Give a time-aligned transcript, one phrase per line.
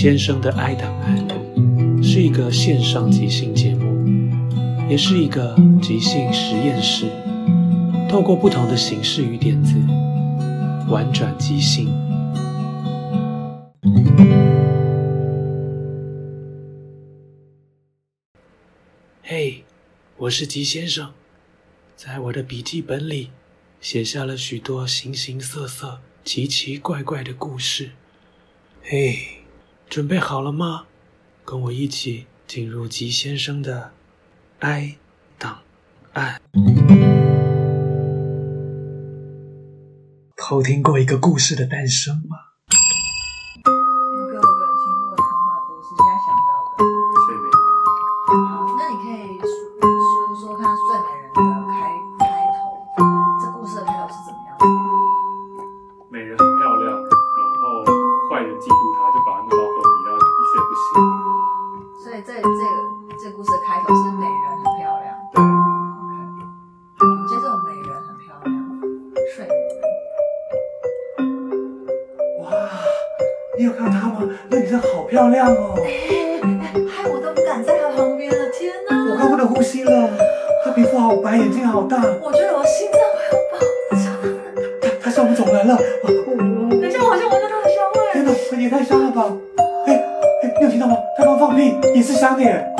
[0.00, 4.02] 先生的 I 档案是一个线上即兴节目，
[4.88, 7.04] 也是一个即兴实验室，
[8.08, 9.74] 透过不同的形式与点子，
[10.88, 11.92] 玩转即兴。
[19.22, 19.64] 嘿，
[20.16, 21.12] 我是吉先生，
[21.94, 23.28] 在我的笔记本里
[23.82, 27.90] 写下了许多形形色色、奇奇怪怪的故事。
[28.82, 29.39] 嘿。
[29.90, 30.86] 准备好了吗？
[31.44, 33.90] 跟我一起进入吉先生的
[34.60, 34.96] 爱
[35.36, 35.62] 档
[36.12, 36.40] 案。
[40.36, 42.49] 偷听过一个故事的诞生吗？
[79.84, 80.10] 了。
[80.64, 81.96] 她皮肤好白，眼睛好大。
[81.96, 83.56] 我觉得我心脏快要爆
[83.96, 84.28] 炸了。
[84.82, 85.78] 她她向我们走来了。
[86.70, 87.98] 等一下，我好像闻到她的香味。
[88.12, 88.30] 天哪，
[88.60, 89.32] 也太香了吧！
[89.86, 89.94] 哎
[90.42, 90.96] 哎，你有听到吗？
[91.16, 92.58] 她刚放屁，也是香点。
[92.76, 92.79] 啊，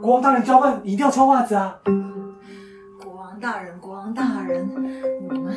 [0.00, 1.76] 国王大人交办，你一定要穿袜子啊。
[3.02, 4.66] 国王大人，国王大人，
[5.30, 5.54] 你们、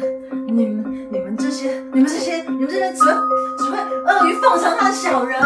[0.48, 3.14] 你们、你们这些、你们这些、你们这些只会
[3.58, 5.42] 只会阿谀奉承他的小人。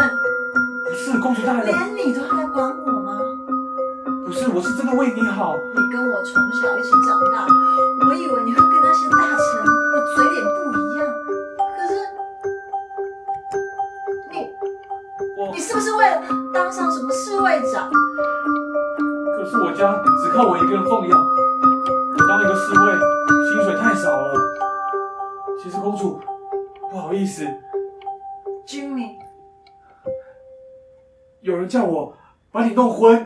[0.84, 3.20] 不是公主大人，连你都还管我吗？
[4.26, 5.54] 不是，我是真的为你好。
[5.56, 7.46] 你跟我从小一起长大，
[8.08, 11.06] 我以为你会跟那些大臣的嘴脸不一样。
[11.76, 11.94] 可是
[14.32, 14.50] 你，
[15.38, 16.20] 我你是不是为了
[16.52, 17.88] 当上什么侍卫长？
[19.48, 19.90] 可是我家
[20.22, 22.92] 只靠我一个人奉养，我当一个侍卫，
[23.48, 24.34] 薪水太少了。
[25.62, 26.20] 其实公主，
[26.90, 27.46] 不好意思，
[28.68, 29.16] Jimmy，
[31.40, 32.14] 有人叫我
[32.52, 33.16] 把你弄昏。
[33.16, 33.24] 什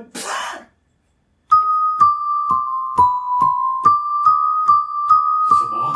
[5.72, 5.92] 么？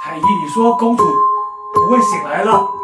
[0.00, 1.04] 太医，你说公主
[1.74, 2.77] 不会醒来了？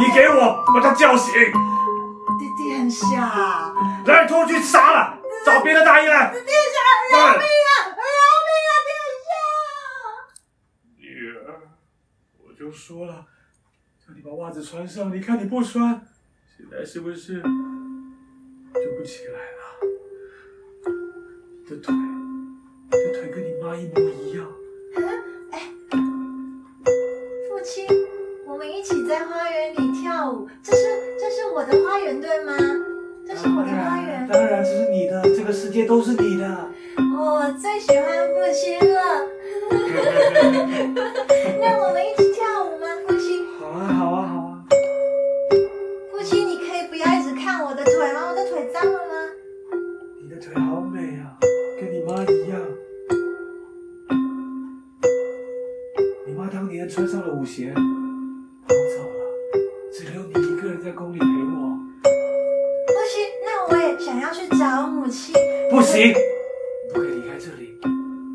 [0.00, 3.74] 你给我把他叫醒，殿殿下，
[4.06, 6.30] 来拖去杀了，找别的大医来。
[6.32, 6.48] 殿下
[7.12, 7.92] 饶命啊，饶
[8.46, 8.90] 命啊，殿
[9.26, 9.30] 下！
[10.96, 11.04] 女
[11.36, 11.38] 儿，
[12.38, 13.26] 我就说了，
[13.98, 16.06] 叫你把袜子穿上，你看你不穿，
[16.56, 17.48] 现在是不是就
[18.96, 19.60] 不起来了？
[21.62, 24.46] 你的腿，你的腿跟你妈一模一样。
[25.52, 25.54] 哎
[27.50, 28.09] 父亲，我
[28.60, 30.82] 们一起在花园里跳舞，这是
[31.18, 32.52] 这是我的花园对吗？
[33.26, 36.68] 这是我的花园，当然这是你的，这个世界都是你的。
[37.18, 39.00] 我最喜欢父亲了。
[41.58, 42.14] 让我们一
[64.90, 65.34] 母亲。
[65.70, 66.12] 不行，
[66.92, 67.78] 不可以离开这里，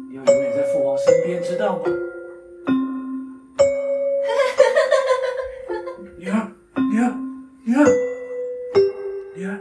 [0.10, 1.84] 你要永远在父王身边，知道吗？
[6.18, 6.48] 女儿，
[6.92, 7.14] 女儿，
[7.66, 7.86] 女儿，
[9.36, 9.60] 女儿，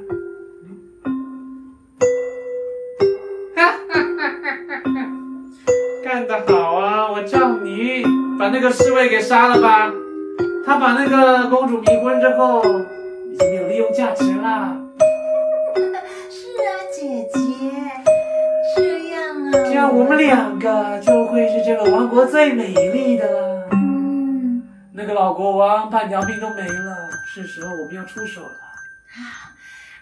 [6.05, 7.11] 干得好啊！
[7.13, 8.05] 我叫你
[8.39, 9.93] 把那个侍卫给杀了吧。
[10.65, 12.63] 他把那个公主迷昏之后，
[13.33, 14.84] 已经没有利用价值了。
[19.85, 19.91] 样啊。
[19.91, 23.69] 这样我们两个就会是这个王国最美丽的了。
[23.73, 24.63] 嗯
[24.97, 28.49] 那个老国王半条命都没了，是时候我们要出手了。
[28.49, 29.19] 啊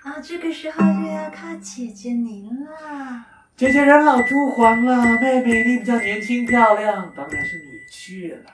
[0.04, 3.24] 啊，这个时候就要靠姐姐您了。
[3.56, 8.50] 姐姐人老珠黄了，妹妹你比较年轻漂亮，当然是你去了。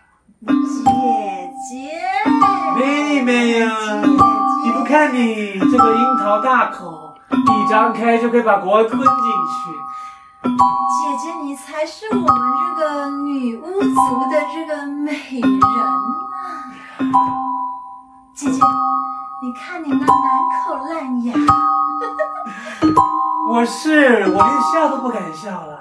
[0.46, 0.52] 姐
[1.68, 1.98] 姐，
[2.78, 9.77] 妹妹呀、你不看你这个樱桃大口，一张开就可以把国王吞进去。
[10.42, 10.48] 姐
[11.20, 15.50] 姐，你才是我们这个女巫族的这个美人
[17.00, 17.02] 啊！
[18.34, 18.60] 姐姐，
[19.42, 20.06] 你看你那满
[20.64, 21.34] 口烂牙，
[23.50, 25.76] 我是，我连笑都不敢笑了。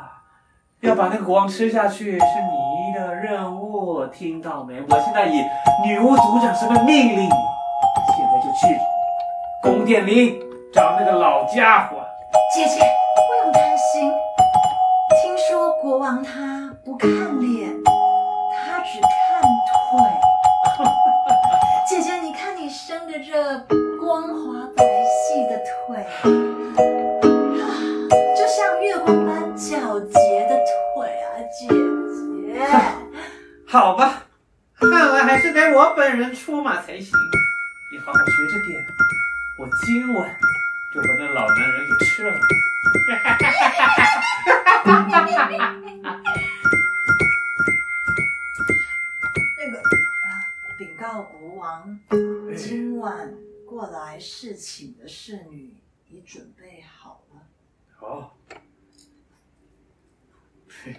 [0.81, 4.81] 要把那个国王吃下去是你的任务，听到没？
[4.81, 5.43] 我现在以
[5.85, 7.29] 女巫族长身份命令你，
[8.15, 8.67] 现在就去
[9.61, 10.39] 宫殿里
[10.73, 11.97] 找那个老家伙。
[12.55, 14.11] 姐姐不用担心。
[15.87, 20.03] 国王他不看脸，他只看腿。
[21.87, 23.57] 姐姐，你看你生的这
[23.97, 26.27] 光滑白皙的腿，啊，
[28.35, 30.59] 就像月光般皎洁的
[30.93, 32.59] 腿啊，姐姐。
[33.65, 34.23] 好吧，
[34.81, 37.13] 看来还是得我本人出马才行。
[37.93, 38.85] 你好好学着点，
[39.57, 40.35] 我今晚
[40.93, 42.37] 就把那老男人给吃了。
[51.07, 51.97] 告国王，
[52.57, 53.33] 今晚
[53.65, 55.77] 过来侍寝的侍女
[56.09, 57.39] 已准备好了。
[57.95, 58.35] 好。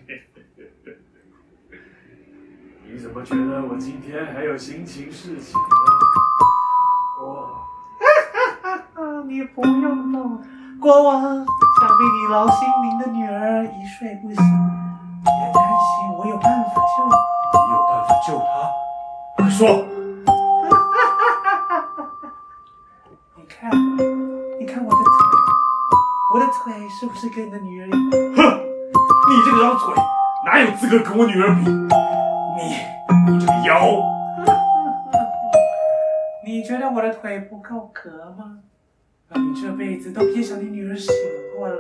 [2.91, 5.67] 你怎么觉得我今天还有心情侍寝呢？
[7.21, 7.67] 我，
[9.27, 10.43] 你不用弄，
[10.81, 11.45] 国王，想
[11.99, 14.43] 必你劳心您的女儿一睡不醒，
[15.23, 17.12] 别担心，我有办法救你。
[17.53, 18.88] 你有办法救她？
[19.59, 19.85] 快说！
[23.35, 23.69] 你看，
[24.61, 25.05] 你看我的腿，
[26.33, 28.00] 我的腿是不是跟你的女儿一样？
[28.37, 28.61] 哼，
[29.29, 29.93] 你这张腿
[30.47, 31.62] 哪有资格跟我女儿比？
[31.69, 32.77] 你，
[33.33, 34.00] 你这个妖！
[36.47, 38.61] 你觉得我的腿不够格吗？
[39.31, 41.12] 那你这辈子都别想你女儿醒
[41.57, 41.75] 过了。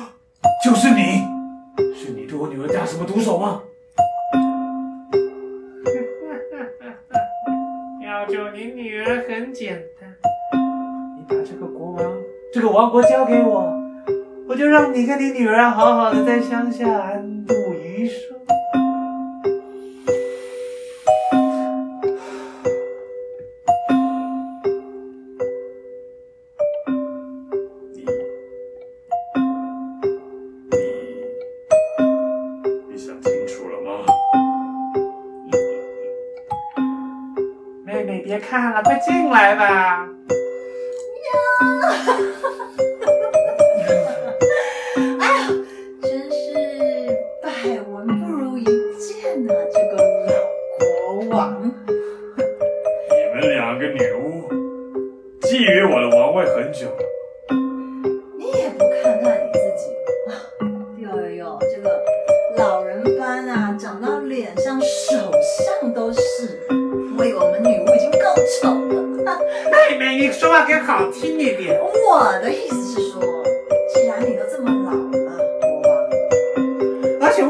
[0.64, 1.22] 就是你，
[1.94, 3.60] 是你对我女儿下什么毒手吗？
[9.10, 10.08] 而很简单，
[11.18, 12.12] 你把这个国王、
[12.52, 13.68] 这个王国交给我，
[14.46, 18.39] 我就让你跟你女儿好好的在乡下安度余生。
[39.50, 40.06] 拜拜啊！
[41.58, 42.39] 喵。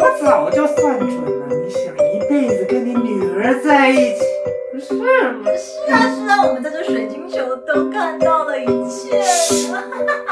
[0.00, 1.82] 我早就算准了，你想
[2.14, 4.24] 一辈子跟你女儿在一起，
[4.72, 5.04] 不是吗？
[5.44, 9.22] 是啊，是啊，我们在这水晶球都看到了一切。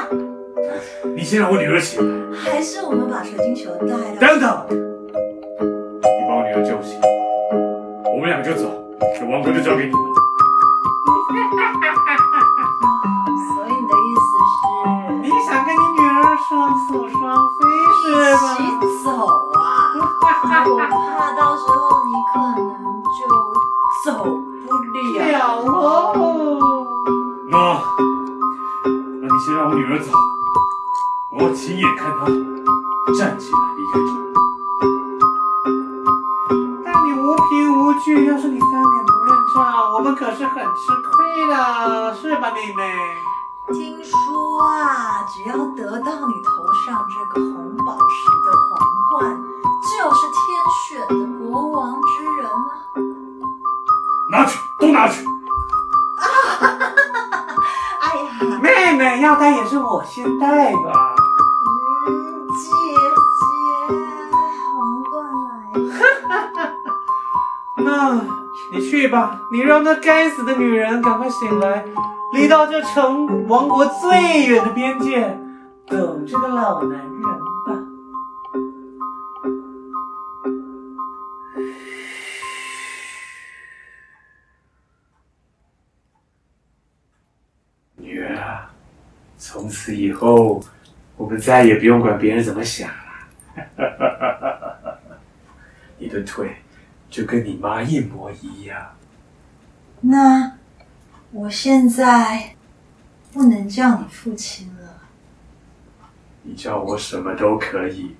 [1.15, 4.21] 你先让我女儿起来，还是我们把水晶球带到？
[4.21, 6.99] 等等，你把我女儿救醒，
[8.07, 8.71] 我们两个就走，
[9.19, 9.99] 这王国就交给你了。
[16.49, 17.59] 双宿双飞
[18.01, 18.57] 是吧？
[18.59, 19.09] 一起走
[20.29, 20.65] 怕
[21.35, 23.19] 到时候你可能就
[24.05, 24.07] 走
[24.67, 24.69] 不
[25.19, 25.73] 了了。
[27.49, 27.55] 那，
[28.85, 30.07] 那你先让我女儿走，
[31.31, 32.27] 我要亲眼看她
[33.19, 34.17] 站起来离开这儿。
[36.85, 39.57] 但你无凭无据，要是你翻脸不认账，
[39.95, 42.83] 我们可是很吃亏的，是吧，妹妹？
[43.73, 44.13] 听说
[44.63, 46.51] 啊，只要得到你头
[46.87, 48.71] 上这个红宝石的皇
[54.39, 55.25] 拿去，都拿去！
[55.25, 57.57] 啊哈哈哈哈！
[58.01, 58.23] 哎呀，
[58.63, 61.15] 妹妹要带也是我先带吧。
[62.07, 62.71] 嗯，姐
[63.41, 63.45] 姐，
[64.73, 65.11] 皇冠
[65.49, 65.91] 来了。
[65.91, 66.71] 哈哈哈！
[67.79, 68.21] 那
[68.71, 71.85] 你去吧，你让那该死的女人赶快醒来。
[72.33, 75.37] 离到这城王国最远的边界，
[75.89, 77.38] 等这个老男人
[89.69, 90.65] 从此以后，
[91.15, 92.97] 我们再也不用管别人怎么想了。
[95.99, 96.57] 你的腿
[97.11, 98.97] 就跟你妈一模一样。
[100.01, 100.55] 那。
[101.31, 102.57] 我现在
[103.35, 105.03] 不能叫你父亲了。
[106.43, 108.17] 你叫我什么都可以，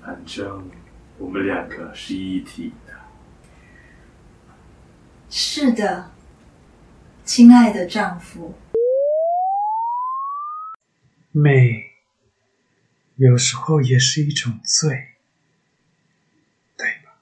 [0.00, 0.70] 反正
[1.18, 2.92] 我们两个是一体的。
[5.28, 6.12] 是的，
[7.24, 8.54] 亲爱的丈夫。
[11.40, 11.84] 美，
[13.14, 14.90] 有时候也是一种罪，
[16.76, 17.14] 对吧？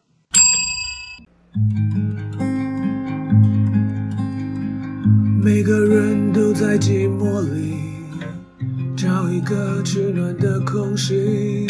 [5.45, 7.77] 每个人都在寂寞里
[8.97, 11.67] 找一个取暖的空隙，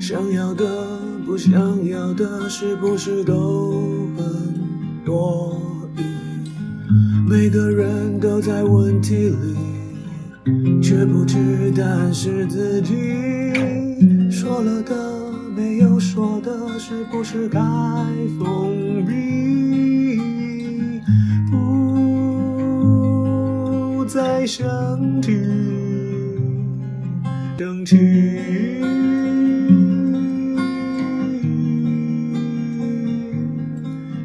[0.00, 0.66] 想要的
[1.24, 5.56] 不想要的，是不是都很多
[5.96, 6.02] 余？
[7.28, 9.54] 每个人都在问题里，
[10.82, 12.94] 却不知答案是自己
[14.30, 14.94] 说了的，
[15.56, 17.60] 没有说的，是不是该
[18.38, 19.20] 封闭？
[24.12, 25.40] 再相聚，
[27.56, 27.96] 等起，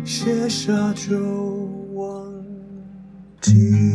[0.03, 1.15] 写下就
[1.93, 2.25] 忘
[3.39, 3.94] 记。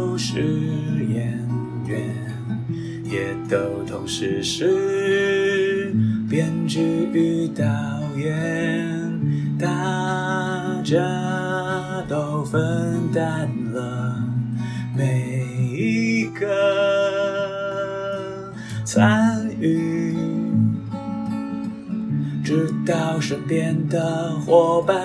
[0.23, 0.39] 是
[1.09, 1.35] 演
[1.87, 1.99] 员，
[3.03, 5.91] 也都同时是
[6.29, 6.79] 编剧
[7.11, 7.65] 与导
[8.15, 9.19] 演，
[9.57, 9.65] 大
[10.83, 10.95] 家
[12.07, 14.15] 都分担了
[14.95, 15.43] 每
[15.75, 16.45] 一个
[18.85, 20.15] 参与，
[22.43, 24.95] 知道身边的伙伴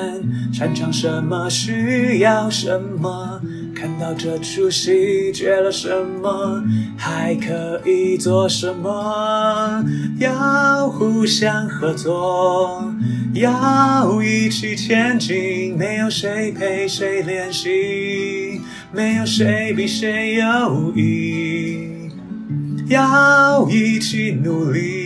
[0.58, 3.38] 擅长什么，需要什么。
[3.74, 5.86] 看到这出戏缺了什
[6.22, 6.64] 么，
[6.96, 9.84] 还可以做什么？
[10.18, 12.90] 要互相合作，
[13.34, 15.76] 要一起前进。
[15.76, 18.62] 没有谁陪谁练习，
[18.94, 22.10] 没有谁比谁优异。
[22.88, 25.05] 要一起努力，